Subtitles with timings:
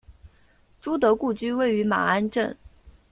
[0.79, 2.57] 朱德故居位于马鞍镇。